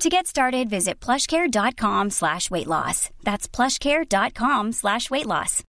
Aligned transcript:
To 0.00 0.08
get 0.10 0.26
started, 0.26 0.68
visit 0.68 1.00
plushcare.com 1.00 2.10
slash 2.10 2.50
weight 2.50 2.66
loss. 2.66 3.10
That's 3.22 3.46
plushcare.com 3.48 4.72
slash 4.72 5.10
weight 5.10 5.26
loss. 5.26 5.62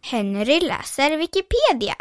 Henry 0.00 0.60
läser 0.60 1.18
Wikipedia. 1.18 1.94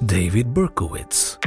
David 0.00 0.54
Berkowitz. 0.54 1.38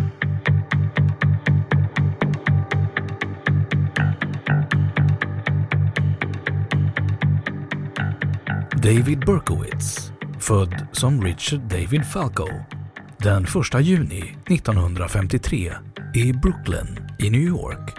David 8.83 9.19
Berkowitz, 9.25 10.11
född 10.39 10.88
som 10.91 11.23
Richard 11.23 11.59
David 11.59 12.05
Falco 12.05 12.48
den 13.17 13.43
1 13.43 13.81
juni 13.81 14.36
1953 14.48 15.73
i 16.15 16.33
Brooklyn 16.33 17.09
i 17.20 17.30
New 17.30 17.42
York, 17.42 17.98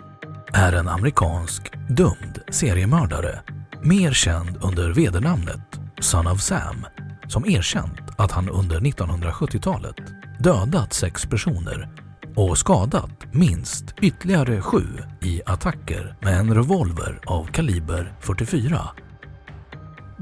är 0.53 0.72
en 0.72 0.88
amerikansk 0.88 1.62
dömd 1.88 2.38
seriemördare, 2.50 3.41
mer 3.82 4.12
känd 4.12 4.59
under 4.62 4.91
vedernamnet 4.91 5.81
Son 6.00 6.27
of 6.27 6.41
Sam, 6.41 6.87
som 7.28 7.47
erkänt 7.47 8.00
att 8.19 8.33
han 8.33 8.49
under 8.49 8.81
1970-talet 8.81 9.97
dödat 10.38 10.93
sex 10.93 11.27
personer 11.27 11.88
och 12.37 12.59
skadat 12.59 13.34
minst 13.34 13.84
ytterligare 14.03 14.60
sju 14.60 14.84
i 15.22 15.43
attacker 15.47 16.16
med 16.21 16.38
en 16.38 16.54
revolver 16.54 17.21
av 17.27 17.44
kaliber 17.44 18.12
44. 18.21 18.81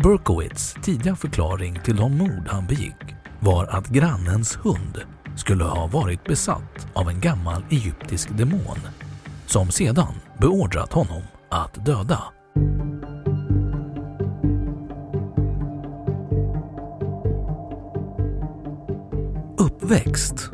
Berkowitz 0.04 0.74
tidiga 0.82 1.16
förklaring 1.16 1.80
till 1.84 1.96
de 1.96 2.18
mord 2.18 2.48
han 2.48 2.66
begick 2.66 3.14
var 3.40 3.66
att 3.66 3.88
grannens 3.88 4.56
hund 4.56 5.00
skulle 5.36 5.64
ha 5.64 5.86
varit 5.86 6.24
besatt 6.24 6.86
av 6.94 7.08
en 7.08 7.20
gammal 7.20 7.64
egyptisk 7.70 8.28
demon 8.36 8.78
som 9.46 9.70
sedan 9.70 10.14
beordrat 10.40 10.92
honom 10.92 11.22
att 11.48 11.86
döda. 11.86 12.22
Uppväxt 19.58 20.50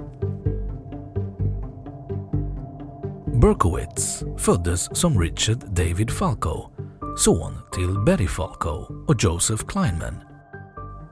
Berkowitz 3.43 4.25
föddes 4.39 4.99
som 4.99 5.21
Richard 5.21 5.59
David 5.59 6.11
Falco, 6.11 6.74
son 7.17 7.59
till 7.73 7.99
Betty 7.99 8.29
Falco 8.29 8.87
och 9.07 9.15
Joseph 9.19 9.65
Kleinman. 9.65 10.15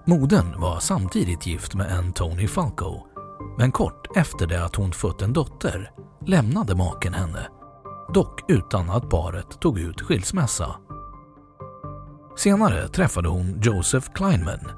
Modern 0.07 0.61
var 0.61 0.81
samtidigt 0.81 1.47
gift 1.47 1.75
med 1.75 1.91
en 1.91 2.13
Tony 2.13 2.49
Falco, 2.49 3.07
men 3.59 3.73
kort 3.73 4.17
efter 4.17 4.47
det 4.47 4.65
att 4.65 4.77
hon 4.77 4.93
fött 4.93 5.23
en 5.23 5.33
dotter 5.33 5.91
lämnade 6.27 6.75
maken 6.75 7.15
henne, 7.15 7.49
dock 8.15 8.51
utan 8.51 8.91
att 8.91 9.11
paret 9.11 9.61
tog 9.61 9.79
ut 9.79 10.01
skilsmässa. 10.01 10.77
Senare 12.37 12.89
träffade 12.89 13.29
hon 13.29 13.61
Joseph 13.63 14.13
Kleinman, 14.15 14.71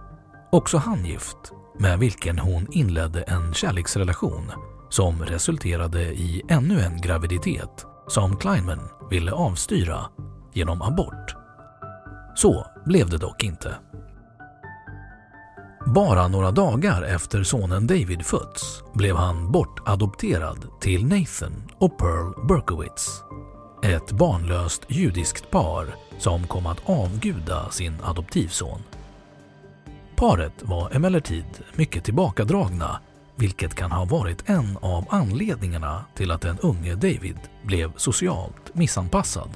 också 0.53 0.77
han 0.77 1.05
gift, 1.05 1.53
med 1.79 1.99
vilken 1.99 2.39
hon 2.39 2.67
inledde 2.71 3.23
en 3.23 3.55
kärleksrelation 3.55 4.53
som 4.89 5.23
resulterade 5.23 6.03
i 6.03 6.43
ännu 6.49 6.81
en 6.81 7.01
graviditet 7.01 7.87
som 8.09 8.37
Kleinman 8.37 8.89
ville 9.11 9.33
avstyra 9.33 10.01
genom 10.54 10.82
abort. 10.82 11.37
Så 12.34 12.66
blev 12.84 13.10
det 13.10 13.19
dock 13.19 13.42
inte. 13.42 13.75
Bara 15.87 16.28
några 16.28 16.50
dagar 16.50 17.03
efter 17.03 17.42
sonen 17.42 17.87
David 17.87 18.26
fötts 18.26 18.82
blev 18.94 19.16
han 19.16 19.53
bortadopterad 19.53 20.66
till 20.81 21.06
Nathan 21.06 21.70
och 21.78 21.98
Pearl 21.98 22.47
Berkowitz. 22.47 23.22
Ett 23.82 24.12
barnlöst 24.12 24.82
judiskt 24.88 25.50
par 25.50 25.87
som 26.19 26.47
kom 26.47 26.66
att 26.66 26.88
avguda 26.91 27.70
sin 27.70 27.97
adoptivson. 28.03 28.81
Paret 30.16 30.62
var 30.62 30.91
emellertid 30.91 31.44
mycket 31.75 32.04
tillbakadragna 32.04 33.00
vilket 33.37 33.75
kan 33.75 33.93
ha 33.93 34.04
varit 34.04 34.48
en 34.48 34.78
av 34.81 35.04
anledningarna 35.09 36.04
till 36.14 36.31
att 36.31 36.41
den 36.41 36.59
unge 36.59 36.94
David 36.94 37.38
blev 37.62 37.93
socialt 37.97 38.75
missanpassad. 38.75 39.50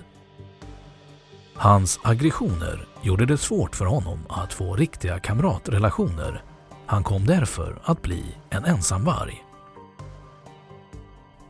Hans 1.59 2.01
aggressioner 2.03 2.87
gjorde 3.03 3.27
det 3.27 3.39
svårt 3.39 3.77
för 3.77 3.85
honom 3.85 4.19
att 4.29 4.53
få 4.53 4.77
riktiga 4.77 5.19
kamratrelationer. 5.19 6.43
Han 6.87 7.05
kom 7.05 7.27
därför 7.27 7.79
att 7.85 8.03
bli 8.03 8.25
en 8.51 8.65
ensamvarg. 8.65 9.45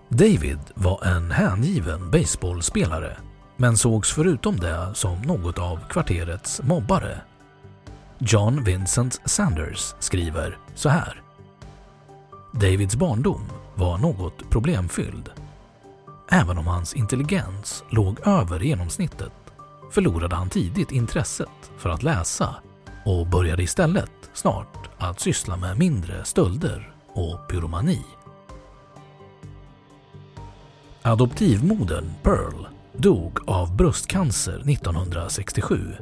David 0.09 0.59
var 0.75 1.05
en 1.05 1.31
hängiven 1.31 2.11
baseballspelare 2.11 3.17
men 3.57 3.77
sågs 3.77 4.13
förutom 4.13 4.57
det 4.57 4.95
som 4.95 5.23
något 5.23 5.59
av 5.59 5.79
kvarterets 5.89 6.63
mobbare. 6.63 7.21
John 8.19 8.65
Vincent 8.65 9.21
Sanders 9.25 9.95
skriver 9.99 10.59
så 10.75 10.89
här. 10.89 11.23
Davids 12.53 12.97
barndom 12.97 13.43
var 13.75 13.99
något 13.99 14.51
problemfylld. 14.51 15.31
Även 16.31 16.59
om 16.59 16.67
hans 16.67 16.95
intelligens 16.95 17.85
låg 17.91 18.27
över 18.27 18.61
genomsnittet 18.61 19.33
förlorade 19.91 20.37
han 20.37 20.49
tidigt 20.49 20.93
intresset 20.93 21.71
för 21.79 21.91
att 21.91 22.03
läsa 22.03 22.55
och 23.05 23.27
började 23.27 23.63
istället 23.63 24.11
snart 24.33 24.91
att 24.99 25.21
syssla 25.21 25.57
med 25.57 25.79
mindre 25.79 26.25
stölder 26.25 26.93
och 27.13 27.49
pyromani. 27.51 28.05
Adoptivmodern 31.03 32.11
Pearl 32.23 32.67
dog 32.97 33.49
av 33.49 33.77
bröstcancer 33.77 34.71
1967, 34.71 35.95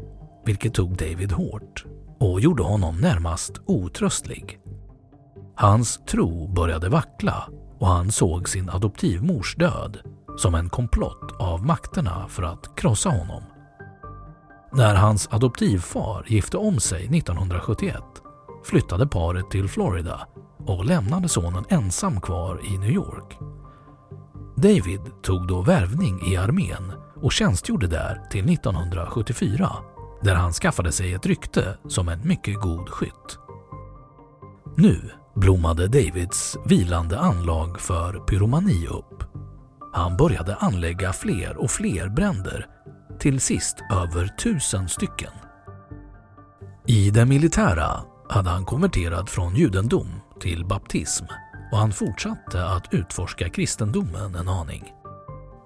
vilket 0.44 0.75
tog 0.75 0.97
David 0.97 1.33
hårt 1.33 1.85
och 2.19 2.41
gjorde 2.41 2.62
honom 2.62 3.00
närmast 3.00 3.53
otröstlig. 3.67 4.59
Hans 5.55 6.00
tro 6.06 6.49
började 6.49 6.88
vackla 6.88 7.49
och 7.79 7.87
han 7.87 8.12
såg 8.12 8.49
sin 8.49 8.71
adoptivmors 8.71 9.56
död 9.56 9.99
som 10.37 10.55
en 10.55 10.69
komplott 10.69 11.41
av 11.41 11.67
makterna 11.67 12.29
för 12.29 12.43
att 12.43 12.77
krossa 12.77 13.11
honom. 13.11 13.43
När 14.73 14.95
hans 14.95 15.29
adoptivfar 15.31 16.25
gifte 16.29 16.57
om 16.57 16.81
sig 16.81 17.05
1971 17.05 18.03
flyttade 18.65 19.07
paret 19.07 19.51
till 19.51 19.69
Florida 19.69 20.27
och 20.67 20.85
lämnade 20.85 21.29
sonen 21.29 21.65
ensam 21.69 22.21
kvar 22.21 22.61
i 22.65 22.79
New 22.79 22.91
York. 22.91 23.39
David 24.57 25.01
tog 25.23 25.49
då 25.49 25.63
värvning 25.63 26.33
i 26.33 26.37
armén 26.37 26.93
och 27.23 27.33
tjänstgjorde 27.33 27.87
där 27.87 28.23
till 28.31 28.53
1974 28.53 29.73
där 30.23 30.35
han 30.35 30.53
skaffade 30.53 30.93
sig 30.93 31.15
ett 31.15 31.27
rykte 31.27 31.79
som 31.89 32.09
en 32.09 32.29
mycket 32.29 32.61
god 32.61 32.89
skytt. 32.89 33.39
Nu 34.77 35.11
blommade 35.35 35.87
Davids 35.87 36.57
vilande 36.65 37.19
anlag 37.19 37.81
för 37.81 38.19
pyromani 38.19 38.87
upp. 38.87 39.25
Han 39.93 40.17
började 40.17 40.55
anlägga 40.55 41.12
fler 41.12 41.57
och 41.57 41.71
fler 41.71 42.09
bränder, 42.09 42.67
till 43.26 43.40
sist 43.40 43.76
över 43.93 44.26
tusen 44.26 44.88
stycken. 44.88 45.32
I 46.87 47.11
det 47.11 47.26
militära 47.26 48.02
hade 48.28 48.50
han 48.50 48.64
konverterat 48.64 49.31
från 49.31 49.56
judendom 49.56 50.08
till 50.40 50.64
baptism 50.64 51.25
och 51.73 51.78
han 51.78 51.93
fortsatte 51.93 52.67
att 52.67 52.94
utforska 52.94 53.49
kristendomen 53.49 54.34
en 54.34 54.49
aning. 54.49 54.93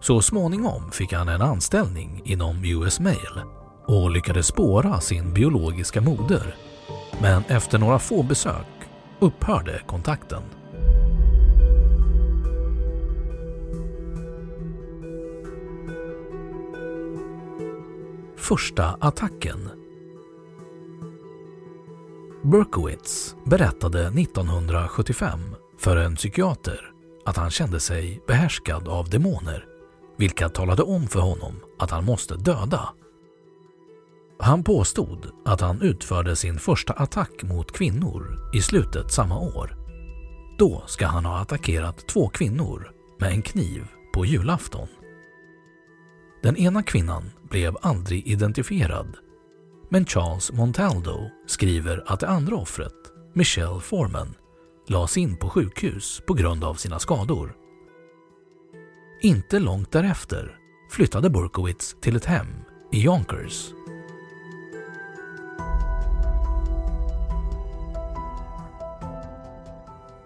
Så 0.01 0.23
småningom 0.23 0.91
fick 0.93 1.13
han 1.13 1.29
en 1.29 1.43
anställning 1.43 2.23
inom 2.25 2.65
US 2.65 3.01
Mail 3.01 3.43
och 3.87 4.11
lyckades 4.11 4.47
spåra 4.47 5.01
sin 5.01 5.35
biologiska 5.35 6.01
moder. 6.01 6.55
Men 7.23 7.45
efter 7.49 7.79
några 7.79 7.99
få 7.99 8.23
besök 8.23 8.67
upphörde 9.19 9.81
kontakten. 9.87 10.43
Första 18.51 18.97
attacken 19.01 19.71
Berkowitz 22.43 23.37
berättade 23.45 24.07
1975 24.07 25.41
för 25.79 25.97
en 25.97 26.17
psykiater 26.17 26.93
att 27.25 27.37
han 27.37 27.51
kände 27.51 27.81
sig 27.81 28.23
behärskad 28.27 28.89
av 28.89 29.11
demoner, 29.11 29.65
vilka 30.17 30.49
talade 30.49 30.83
om 30.83 31.07
för 31.07 31.21
honom 31.21 31.61
att 31.79 31.91
han 31.91 32.05
måste 32.05 32.37
döda. 32.37 32.89
Han 34.39 34.65
påstod 34.65 35.27
att 35.45 35.61
han 35.61 35.83
utförde 35.83 36.37
sin 36.37 36.59
första 36.59 36.93
attack 36.93 37.43
mot 37.43 37.73
kvinnor 37.73 38.51
i 38.55 38.63
slutet 38.63 39.13
samma 39.13 39.39
år. 39.41 39.77
Då 40.59 40.83
ska 40.87 41.07
han 41.07 41.25
ha 41.25 41.39
attackerat 41.39 42.09
två 42.09 42.29
kvinnor 42.29 42.93
med 43.19 43.31
en 43.31 43.43
kniv 43.43 43.87
på 44.15 44.25
julafton. 44.25 44.89
Den 46.43 46.57
ena 46.57 46.83
kvinnan 46.83 47.31
blev 47.51 47.77
aldrig 47.83 48.27
identifierad 48.27 49.17
men 49.91 50.07
Charles 50.07 50.53
Montaldo 50.53 51.31
skriver 51.47 52.05
att 52.07 52.21
det 52.21 52.29
andra 52.29 52.57
offret, 52.57 52.95
Michelle 53.35 53.81
Foreman, 53.81 54.35
lades 54.89 55.17
in 55.17 55.37
på 55.37 55.49
sjukhus 55.49 56.23
på 56.27 56.35
grund 56.35 56.65
av 56.65 56.75
sina 56.75 56.99
skador. 56.99 57.57
Inte 59.23 59.59
långt 59.59 59.93
därefter 59.93 60.59
flyttade 60.91 61.31
Burkowitz 61.31 61.97
till 62.01 62.17
ett 62.17 62.25
hem 62.25 62.47
i 62.93 63.05
Yonkers. 63.05 63.71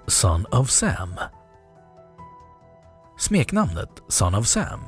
Son 0.06 0.46
of 0.46 0.70
Sam 0.70 1.14
Smeknamnet 3.18 4.02
Son 4.08 4.34
of 4.34 4.46
Sam 4.46 4.80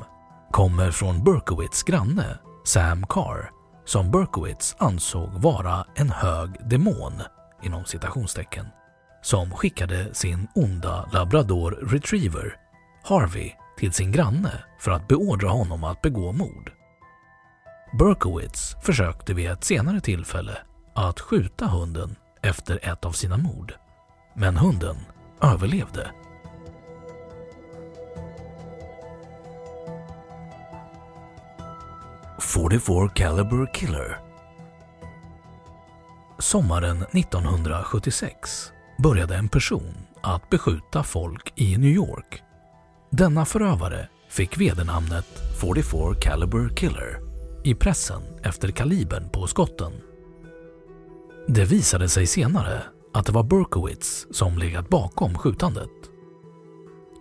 kommer 0.50 0.90
från 0.90 1.24
Berkowitz 1.24 1.82
granne 1.82 2.38
Sam 2.64 3.06
Carr 3.06 3.50
som 3.84 4.10
Berkowitz 4.10 4.76
ansåg 4.78 5.30
vara 5.32 5.86
en 5.94 6.10
hög 6.10 6.68
demon 6.68 7.22
inom 7.62 7.84
citationstecken 7.84 8.66
som 9.22 9.50
skickade 9.50 10.14
sin 10.14 10.48
onda 10.54 11.08
labrador 11.12 11.70
retriever 11.70 12.56
Harvey 13.04 13.52
till 13.78 13.92
sin 13.92 14.12
granne 14.12 14.64
för 14.78 14.90
att 14.90 15.08
beordra 15.08 15.48
honom 15.48 15.84
att 15.84 16.02
begå 16.02 16.32
mord. 16.32 16.72
Berkowitz 17.98 18.76
försökte 18.82 19.34
vid 19.34 19.50
ett 19.50 19.64
senare 19.64 20.00
tillfälle 20.00 20.58
att 20.94 21.20
skjuta 21.20 21.66
hunden 21.66 22.16
efter 22.42 22.78
ett 22.82 23.04
av 23.04 23.12
sina 23.12 23.36
mord, 23.36 23.74
men 24.34 24.56
hunden 24.56 24.96
överlevde. 25.42 26.10
“44 32.38 33.08
Caliber 33.08 33.74
Killer” 33.74 34.18
Sommaren 36.38 37.02
1976 37.02 38.72
började 39.02 39.36
en 39.36 39.48
person 39.48 39.94
att 40.22 40.50
beskjuta 40.50 41.02
folk 41.02 41.52
i 41.56 41.76
New 41.76 41.90
York. 41.90 42.42
Denna 43.10 43.44
förövare 43.44 44.08
fick 44.30 44.60
vedernamnet 44.60 45.26
44 45.60 46.14
Caliber 46.20 46.68
Killer 46.76 47.20
i 47.64 47.74
pressen 47.74 48.22
efter 48.42 48.68
kalibern 48.68 49.28
på 49.30 49.46
skotten. 49.46 49.92
Det 51.48 51.64
visade 51.64 52.08
sig 52.08 52.26
senare 52.26 52.82
att 53.14 53.26
det 53.26 53.32
var 53.32 53.42
Berkowitz 53.42 54.26
som 54.30 54.58
legat 54.58 54.88
bakom 54.88 55.38
skjutandet. 55.38 55.90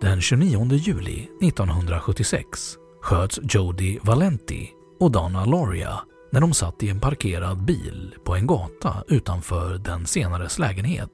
Den 0.00 0.20
29 0.20 0.72
juli 0.72 1.28
1976 1.42 2.76
sköts 3.02 3.40
Jody 3.42 3.98
Valenti 4.02 4.75
och 5.00 5.10
Donna 5.10 5.44
Loria 5.44 6.00
när 6.32 6.40
de 6.40 6.54
satt 6.54 6.82
i 6.82 6.88
en 6.88 7.00
parkerad 7.00 7.64
bil 7.64 8.14
på 8.24 8.34
en 8.34 8.46
gata 8.46 9.04
utanför 9.08 9.78
den 9.78 10.06
senares 10.06 10.58
lägenhet. 10.58 11.10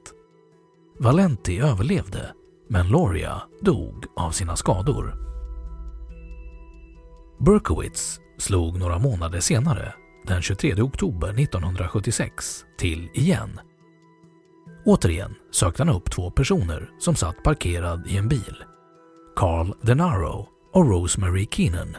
Valenti 0.98 1.58
överlevde, 1.58 2.34
men 2.68 2.88
Loria 2.88 3.42
dog 3.60 4.04
av 4.16 4.30
sina 4.30 4.56
skador. 4.56 5.14
Berkowitz 7.40 8.20
slog 8.38 8.78
några 8.78 8.98
månader 8.98 9.40
senare, 9.40 9.94
den 10.26 10.42
23 10.42 10.82
oktober 10.82 11.28
1976, 11.28 12.64
till 12.78 13.10
igen. 13.14 13.60
Återigen 14.84 15.34
sökte 15.50 15.82
han 15.82 15.94
upp 15.94 16.10
två 16.10 16.30
personer 16.30 16.90
som 16.98 17.14
satt 17.14 17.42
parkerad 17.42 18.06
i 18.06 18.16
en 18.16 18.28
bil. 18.28 18.64
Carl 19.36 19.74
Denaro 19.82 20.48
och 20.72 20.90
Rosemary 20.90 21.48
Keenan. 21.50 21.96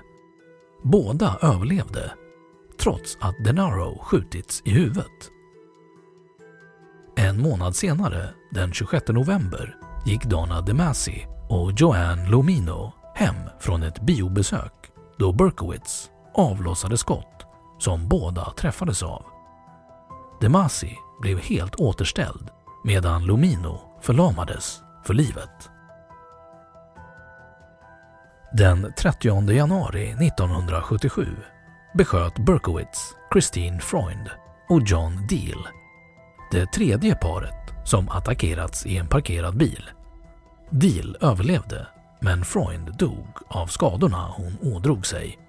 Båda 0.83 1.37
överlevde, 1.41 2.13
trots 2.79 3.17
att 3.21 3.43
Denaro 3.45 3.99
skjutits 4.03 4.61
i 4.65 4.71
huvudet. 4.71 5.29
En 7.15 7.41
månad 7.41 7.75
senare, 7.75 8.29
den 8.51 8.73
26 8.73 9.07
november, 9.07 9.75
gick 10.05 10.25
Donna 10.25 10.61
DeMasi 10.61 11.27
och 11.49 11.71
Joanne 11.71 12.29
Lomino 12.29 12.93
hem 13.15 13.35
från 13.59 13.83
ett 13.83 14.01
biobesök 14.01 14.73
då 15.17 15.33
Berkowitz 15.33 16.09
avlossade 16.33 16.97
skott 16.97 17.45
som 17.79 18.07
båda 18.09 18.51
träffades 18.51 19.03
av. 19.03 19.25
DeMasi 20.41 20.97
blev 21.21 21.39
helt 21.39 21.75
återställd 21.75 22.49
medan 22.83 23.25
Lomino 23.25 23.79
förlamades 24.01 24.81
för 25.05 25.13
livet. 25.13 25.72
Den 28.55 28.93
30 28.97 29.51
januari 29.51 30.09
1977 30.09 31.27
besköt 31.93 32.39
Berkowitz 32.39 33.15
Christine 33.33 33.79
Freund 33.79 34.29
och 34.69 34.81
John 34.85 35.27
Deal 35.27 35.67
det 36.51 36.65
tredje 36.65 37.15
paret 37.15 37.73
som 37.85 38.09
attackerats 38.09 38.85
i 38.85 38.97
en 38.97 39.07
parkerad 39.07 39.57
bil. 39.57 39.89
Deal 40.69 41.17
överlevde, 41.21 41.87
men 42.19 42.45
Freund 42.45 42.97
dog 42.97 43.27
av 43.47 43.67
skadorna 43.67 44.27
hon 44.37 44.73
ådrog 44.73 45.05
sig. 45.05 45.39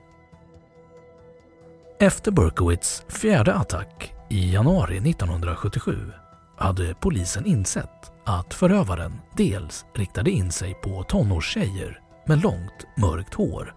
Efter 2.01 2.31
Berkowitz 2.31 3.05
fjärde 3.09 3.55
attack 3.55 4.15
i 4.31 4.53
januari 4.53 5.11
1977 5.11 6.13
hade 6.57 6.95
polisen 6.95 7.47
insett 7.47 8.13
att 8.25 8.55
förövaren 8.55 9.21
dels 9.37 9.85
riktade 9.95 10.31
in 10.31 10.53
sig 10.53 10.75
på 10.75 11.03
tonårstjejer 11.03 12.04
med 12.27 12.43
långt 12.43 12.87
mörkt 12.97 13.35
hår, 13.35 13.75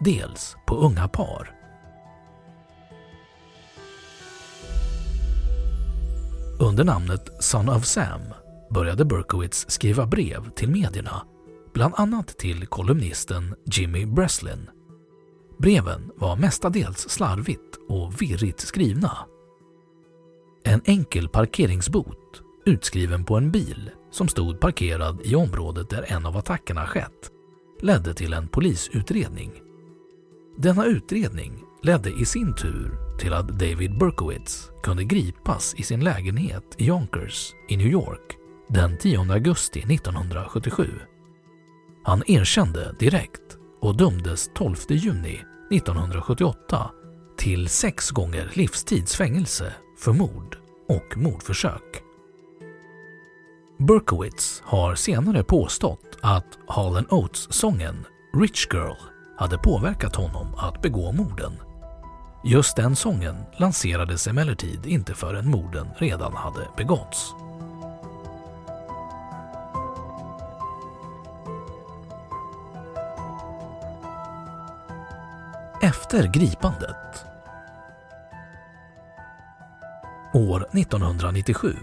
dels 0.00 0.56
på 0.66 0.76
unga 0.76 1.08
par. 1.08 1.54
Under 6.60 6.84
namnet 6.84 7.44
Son 7.44 7.68
of 7.68 7.84
Sam 7.84 8.20
började 8.70 9.04
Berkowitz 9.04 9.70
skriva 9.70 10.06
brev 10.06 10.50
till 10.50 10.70
medierna, 10.70 11.22
bland 11.74 11.94
annat 11.96 12.28
till 12.28 12.66
kolumnisten 12.66 13.54
Jimmy 13.64 14.06
Breslin. 14.06 14.70
Breven 15.58 16.10
var 16.16 16.36
mestadels 16.36 17.08
slarvigt 17.08 17.78
och 17.88 18.22
virrigt 18.22 18.60
skrivna. 18.60 19.18
En 20.64 20.80
enkel 20.84 21.28
parkeringsbot 21.28 22.42
utskriven 22.68 23.24
på 23.24 23.36
en 23.36 23.50
bil 23.50 23.90
som 24.10 24.28
stod 24.28 24.60
parkerad 24.60 25.20
i 25.24 25.34
området 25.34 25.90
där 25.90 26.12
en 26.12 26.26
av 26.26 26.36
attackerna 26.36 26.86
skett 26.86 27.30
ledde 27.80 28.14
till 28.14 28.32
en 28.32 28.48
polisutredning. 28.48 29.52
Denna 30.56 30.84
utredning 30.84 31.52
ledde 31.82 32.10
i 32.10 32.24
sin 32.24 32.54
tur 32.54 32.98
till 33.18 33.32
att 33.32 33.48
David 33.48 33.98
Berkowitz 33.98 34.70
kunde 34.82 35.04
gripas 35.04 35.74
i 35.74 35.82
sin 35.82 36.04
lägenhet 36.04 36.64
i 36.78 36.86
Yonkers 36.86 37.52
i 37.68 37.76
New 37.76 37.86
York 37.86 38.36
den 38.68 38.98
10 38.98 39.32
augusti 39.32 39.80
1977. 39.80 40.90
Han 42.04 42.22
erkände 42.26 42.94
direkt 42.98 43.58
och 43.80 43.96
dömdes 43.96 44.50
12 44.54 44.76
juni 44.88 45.40
1978 45.70 46.90
till 47.38 47.68
sex 47.68 48.10
gånger 48.10 48.50
livstidsfängelse 48.52 49.74
för 49.98 50.12
mord 50.12 50.56
och 50.88 51.16
mordförsök. 51.16 52.07
Berkowitz 53.80 54.62
har 54.64 54.94
senare 54.94 55.44
påstått 55.44 56.18
att 56.22 56.58
Hall 56.68 57.06
Oates-sången 57.10 58.06
“Rich 58.34 58.68
Girl” 58.72 58.96
hade 59.36 59.58
påverkat 59.58 60.16
honom 60.16 60.54
att 60.56 60.82
begå 60.82 61.12
morden. 61.12 61.52
Just 62.44 62.76
den 62.76 62.96
sången 62.96 63.36
lanserades 63.56 64.26
emellertid 64.26 64.86
inte 64.86 65.14
förrän 65.14 65.50
morden 65.50 65.88
redan 65.98 66.32
hade 66.36 66.68
begåtts. 66.76 67.34
Efter 75.82 76.32
gripandet 76.32 77.24
År 80.34 80.66
1997 80.72 81.76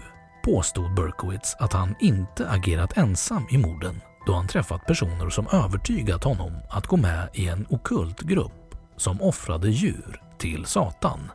påstod 0.46 0.94
Berkowitz 0.94 1.56
att 1.58 1.72
han 1.72 1.94
inte 2.00 2.48
agerat 2.48 2.96
ensam 2.96 3.46
i 3.50 3.58
morden 3.58 4.00
då 4.26 4.32
han 4.32 4.48
träffat 4.48 4.86
personer 4.86 5.30
som 5.30 5.46
övertygat 5.52 6.24
honom 6.24 6.52
att 6.70 6.86
gå 6.86 6.96
med 6.96 7.28
i 7.32 7.48
en 7.48 7.66
okult 7.68 8.20
grupp 8.20 8.76
som 8.96 9.22
offrade 9.22 9.68
djur 9.68 10.22
till 10.38 10.64
Satan. 10.64 11.30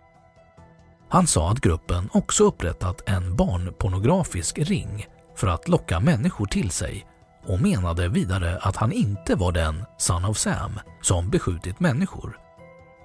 Han 1.10 1.28
sa 1.28 1.52
att 1.52 1.62
gruppen 1.62 2.10
också 2.14 2.44
upprättat 2.44 3.10
en 3.10 3.36
barnpornografisk 3.36 4.60
ring 4.60 5.06
för 5.36 5.48
att 5.48 5.68
locka 5.68 6.00
människor 6.00 6.46
till 6.46 6.72
sig 6.72 7.06
och 7.48 7.62
menade 7.62 8.08
vidare 8.08 8.60
att 8.62 8.76
han 8.76 8.92
inte 8.92 9.36
var 9.36 9.52
den 9.52 9.86
Son 9.98 10.26
of 10.26 10.38
Sam 10.38 10.80
som 11.02 11.30
beskjutit 11.30 11.80
människor 11.80 12.38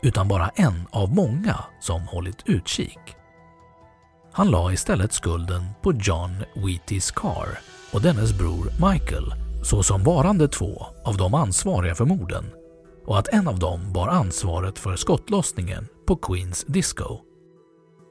utan 0.02 0.28
bara 0.28 0.48
en 0.48 0.86
av 0.90 1.14
många 1.14 1.64
som 1.80 2.02
hållit 2.02 2.42
utkik. 2.48 2.98
Han 4.36 4.50
la 4.50 4.72
istället 4.72 5.12
skulden 5.12 5.62
på 5.82 5.92
John 5.92 6.30
Wheaties 6.54 7.10
Carr 7.10 7.58
och 7.92 8.02
dennes 8.02 8.38
bror 8.38 8.90
Michael 8.90 9.34
såsom 9.62 10.04
varande 10.04 10.48
två 10.48 10.86
av 11.04 11.16
de 11.16 11.34
ansvariga 11.34 11.94
för 11.94 12.04
morden 12.04 12.44
och 13.06 13.18
att 13.18 13.28
en 13.28 13.48
av 13.48 13.58
dem 13.58 13.92
bar 13.92 14.08
ansvaret 14.08 14.78
för 14.78 14.96
skottlossningen 14.96 15.88
på 16.06 16.16
Queens 16.16 16.64
Disco. 16.64 17.18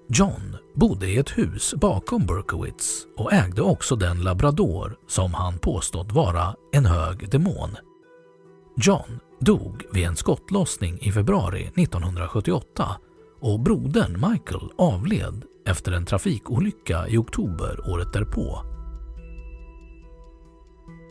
John 0.09 0.57
bodde 0.75 1.07
i 1.07 1.17
ett 1.17 1.37
hus 1.37 1.73
bakom 1.77 2.25
Berkowitz 2.25 3.05
och 3.17 3.33
ägde 3.33 3.61
också 3.61 3.95
den 3.95 4.23
labrador 4.23 4.97
som 5.07 5.33
han 5.33 5.59
påstått 5.59 6.11
vara 6.11 6.55
en 6.73 6.85
hög 6.85 7.29
demon. 7.29 7.77
John 8.77 9.19
dog 9.39 9.83
vid 9.93 10.05
en 10.05 10.15
skottlossning 10.15 10.99
i 11.01 11.11
februari 11.11 11.71
1978 11.75 12.97
och 13.41 13.59
brodern 13.59 14.31
Michael 14.31 14.69
avled 14.77 15.45
efter 15.65 15.91
en 15.91 16.05
trafikolycka 16.05 17.07
i 17.07 17.17
oktober 17.17 17.89
året 17.89 18.13
därpå. 18.13 18.61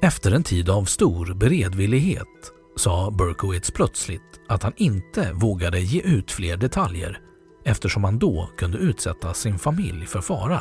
Efter 0.02 0.32
en 0.32 0.42
tid 0.42 0.70
av 0.70 0.84
stor 0.84 1.34
beredvillighet 1.34 2.52
sa 2.76 3.10
Berkowitz 3.10 3.70
plötsligt 3.70 4.40
att 4.48 4.62
han 4.62 4.72
inte 4.76 5.32
vågade 5.32 5.80
ge 5.80 6.00
ut 6.00 6.30
fler 6.30 6.56
detaljer 6.56 7.20
eftersom 7.64 8.04
han 8.04 8.18
då 8.18 8.48
kunde 8.56 8.78
utsätta 8.78 9.34
sin 9.34 9.58
familj 9.58 10.06
för 10.06 10.20
fara. 10.20 10.60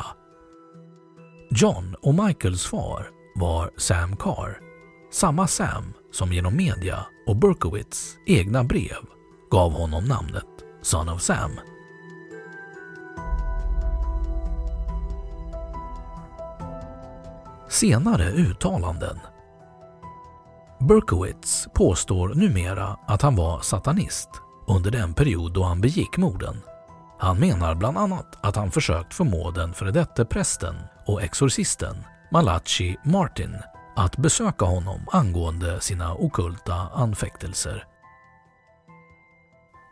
John 1.50 1.94
och 2.02 2.14
Michaels 2.14 2.66
far 2.66 3.10
var 3.34 3.70
Sam 3.76 4.16
Carr, 4.16 4.58
samma 5.12 5.46
Sam 5.46 5.92
som 6.12 6.32
genom 6.32 6.56
media 6.56 7.06
och 7.26 7.36
Berkowitz 7.36 8.16
egna 8.26 8.64
brev 8.64 9.04
gav 9.50 9.72
honom 9.72 10.04
namnet 10.04 10.48
Son 10.82 11.08
of 11.08 11.22
Sam. 11.22 11.50
Senare 17.74 18.30
uttalanden 18.30 19.20
Berkowitz 20.80 21.68
påstår 21.74 22.28
numera 22.28 22.98
att 23.06 23.22
han 23.22 23.36
var 23.36 23.60
satanist 23.60 24.28
under 24.66 24.90
den 24.90 25.14
period 25.14 25.52
då 25.52 25.62
han 25.62 25.80
begick 25.80 26.16
morden. 26.16 26.62
Han 27.18 27.40
menar 27.40 27.74
bland 27.74 27.98
annat 27.98 28.38
att 28.40 28.56
han 28.56 28.70
försökt 28.70 29.14
förmå 29.14 29.50
den 29.50 29.72
före 29.72 29.90
detta 29.90 30.24
prästen 30.24 30.74
och 31.06 31.22
exorcisten 31.22 31.96
Malachi 32.32 32.96
Martin 33.04 33.56
att 33.96 34.16
besöka 34.16 34.64
honom 34.64 35.00
angående 35.12 35.80
sina 35.80 36.14
okulta 36.14 36.74
anfäktelser. 36.74 37.84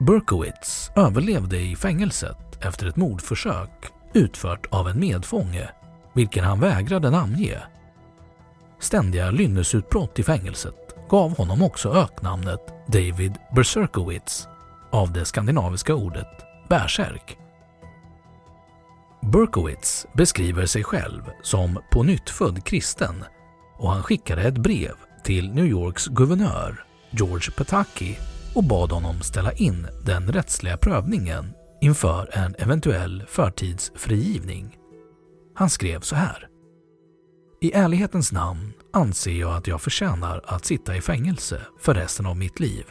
Berkowitz 0.01 0.91
överlevde 0.97 1.59
i 1.61 1.77
fängelset 1.77 2.65
efter 2.65 2.87
ett 2.87 2.97
mordförsök 2.97 3.93
utfört 4.13 4.67
av 4.71 4.89
en 4.89 5.01
medfånge, 5.01 5.71
vilken 6.15 6.45
han 6.45 6.61
vägrade 6.61 7.11
namnge. 7.11 7.59
Ständiga 8.81 9.31
lynnesutbrott 9.31 10.19
i 10.19 10.23
fängelset 10.23 10.75
gav 11.09 11.37
honom 11.37 11.63
också 11.63 11.93
öknamnet 11.93 12.61
David 12.87 13.39
Berserkowitz 13.55 14.49
av 14.93 15.13
det 15.13 15.25
skandinaviska 15.25 15.95
ordet 15.95 16.29
bärsärk. 16.69 17.39
Berkowitz 19.23 20.07
beskriver 20.13 20.67
sig 20.67 20.85
själv 20.85 21.23
som 21.43 21.79
på 21.93 22.03
nytt 22.03 22.31
född 22.31 22.65
kristen 22.65 23.25
och 23.79 23.91
han 23.91 24.03
skickade 24.03 24.43
ett 24.43 24.59
brev 24.59 24.95
till 25.25 25.55
New 25.55 25.67
Yorks 25.67 26.07
guvernör 26.07 26.85
George 27.11 27.51
Pataki 27.57 28.19
och 28.55 28.65
bad 28.65 28.93
honom 28.93 29.21
ställa 29.21 29.53
in 29.53 29.87
den 30.05 30.33
rättsliga 30.33 30.77
prövningen 30.77 31.55
inför 31.81 32.39
en 32.39 32.55
eventuell 32.59 33.25
förtidsfrigivning. 33.29 34.77
Han 35.55 35.71
skrev 35.71 36.01
så 36.01 36.17
här. 36.17 36.49
I 37.61 37.73
ärlighetens 37.73 38.33
namn 38.33 38.73
anser 38.93 39.33
jag 39.33 39.57
att 39.57 39.67
jag 39.67 39.81
förtjänar 39.81 40.41
att 40.45 40.65
sitta 40.65 40.97
i 40.97 41.01
fängelse 41.01 41.61
för 41.79 41.95
resten 41.95 42.27
av 42.27 42.37
mitt 42.37 42.61
liv. 42.61 42.85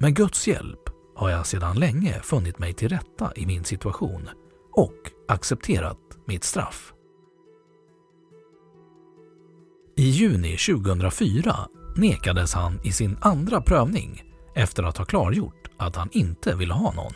Med 0.00 0.16
Guds 0.16 0.48
hjälp 0.48 0.80
har 1.16 1.30
jag 1.30 1.46
sedan 1.46 1.78
länge 1.78 2.20
funnit 2.22 2.58
mig 2.58 2.72
till 2.72 2.88
rätta 2.88 3.32
i 3.36 3.46
min 3.46 3.64
situation 3.64 4.28
och 4.72 5.10
accepterat 5.28 5.98
mitt 6.26 6.44
straff. 6.44 6.92
I 9.96 10.02
juni 10.02 10.56
2004 10.56 11.56
nekades 11.96 12.54
han 12.54 12.80
i 12.84 12.92
sin 12.92 13.18
andra 13.20 13.60
prövning 13.60 14.22
efter 14.54 14.82
att 14.82 14.96
ha 14.96 15.04
klargjort 15.04 15.68
att 15.76 15.96
han 15.96 16.08
inte 16.12 16.56
ville 16.56 16.74
ha 16.74 16.92
någon. 16.92 17.12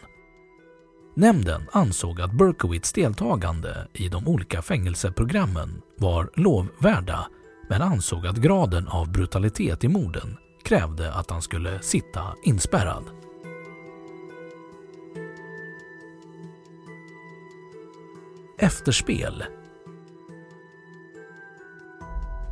Nämnden 1.14 1.68
ansåg 1.72 2.20
att 2.20 2.32
Berkowitz 2.32 2.92
deltagande 2.92 3.88
i 3.92 4.08
de 4.08 4.28
olika 4.28 4.62
fängelseprogrammen 4.62 5.82
var 5.98 6.30
lovvärda 6.34 7.26
men 7.68 7.82
ansåg 7.82 8.26
att 8.26 8.36
graden 8.36 8.88
av 8.88 9.12
brutalitet 9.12 9.84
i 9.84 9.88
morden 9.88 10.36
krävde 10.64 11.14
att 11.14 11.30
han 11.30 11.42
skulle 11.42 11.82
sitta 11.82 12.34
inspärrad. 12.44 13.04
Efterspel 18.58 19.44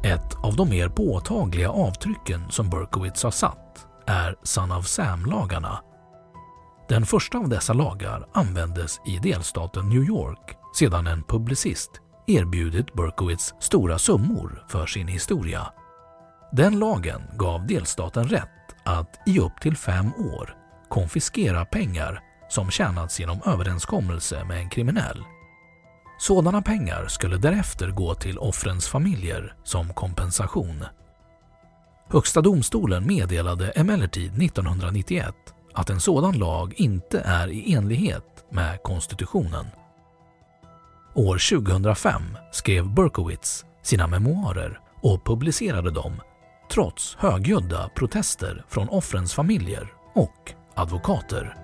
Ett 0.04 0.44
av 0.44 0.56
de 0.56 0.68
mer 0.68 0.88
påtagliga 0.88 1.70
avtrycken 1.70 2.50
som 2.50 2.70
Berkowitz 2.70 3.22
har 3.22 3.30
satt 3.30 3.86
är 4.06 4.36
Son 4.42 4.72
of 4.72 4.86
Sam-lagarna. 4.86 5.78
Den 6.90 7.06
första 7.06 7.38
av 7.38 7.48
dessa 7.48 7.72
lagar 7.72 8.26
användes 8.32 9.00
i 9.06 9.18
delstaten 9.18 9.88
New 9.88 10.02
York 10.02 10.56
sedan 10.74 11.06
en 11.06 11.22
publicist 11.22 11.90
erbjudit 12.26 12.94
Berkowitz 12.94 13.54
stora 13.60 13.98
summor 13.98 14.64
för 14.68 14.86
sin 14.86 15.08
historia. 15.08 15.72
Den 16.52 16.78
lagen 16.78 17.22
gav 17.36 17.66
delstaten 17.66 18.24
rätt 18.24 18.74
att 18.84 19.20
i 19.26 19.38
upp 19.38 19.60
till 19.60 19.76
fem 19.76 20.14
år 20.14 20.54
konfiskera 20.88 21.64
pengar 21.64 22.20
som 22.48 22.70
tjänats 22.70 23.20
genom 23.20 23.40
överenskommelse 23.46 24.44
med 24.44 24.58
en 24.58 24.70
kriminell. 24.70 25.24
Sådana 26.18 26.62
pengar 26.62 27.06
skulle 27.06 27.36
därefter 27.36 27.90
gå 27.90 28.14
till 28.14 28.38
offrens 28.38 28.88
familjer 28.88 29.54
som 29.64 29.94
kompensation. 29.94 30.84
Högsta 32.08 32.40
domstolen 32.40 33.06
meddelade 33.06 33.70
emellertid 33.70 34.42
1991 34.42 35.34
att 35.72 35.90
en 35.90 36.00
sådan 36.00 36.38
lag 36.38 36.74
inte 36.76 37.20
är 37.20 37.48
i 37.48 37.74
enlighet 37.74 38.44
med 38.50 38.82
konstitutionen. 38.82 39.66
År 41.14 41.58
2005 41.58 42.22
skrev 42.52 42.94
Berkowitz 42.94 43.64
sina 43.82 44.06
memoarer 44.06 44.80
och 45.02 45.24
publicerade 45.24 45.90
dem 45.90 46.20
trots 46.72 47.16
högljudda 47.18 47.90
protester 47.96 48.64
från 48.68 48.88
offrens 48.88 49.34
familjer 49.34 49.92
och 50.14 50.52
advokater. 50.74 51.56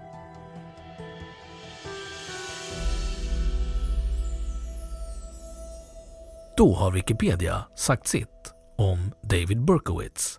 Då 6.56 6.74
har 6.74 6.90
Wikipedia 6.90 7.64
sagt 7.74 8.06
sitt 8.06 8.54
om 8.76 9.12
David 9.22 9.64
Berkowitz. 9.64 10.38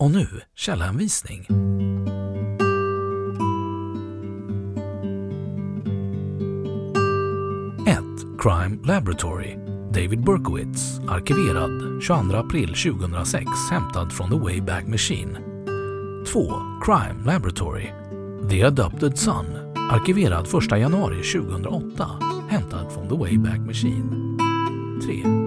Och 0.00 0.10
nu 0.10 0.26
källhänvisning. 0.56 1.40
1. 1.40 1.48
Crime 8.38 8.78
Laboratory 8.84 9.56
David 9.92 10.24
Berkowitz, 10.24 11.00
arkiverad 11.08 12.02
22 12.02 12.36
april 12.36 12.68
2006, 12.68 13.44
hämtad 13.70 14.12
från 14.12 14.30
The 14.30 14.38
Wayback 14.38 14.86
Machine. 14.86 15.38
2. 16.32 16.52
Crime 16.84 17.24
Laboratory 17.24 17.92
The 18.50 18.62
Adopted 18.62 19.18
Son, 19.18 19.46
arkiverad 19.90 20.46
1 20.46 20.78
januari 20.78 21.22
2008, 21.22 22.08
hämtad 22.48 22.92
från 22.92 23.08
The 23.08 23.16
Wayback 23.16 23.60
Machine. 23.66 24.36
3. 25.06 25.39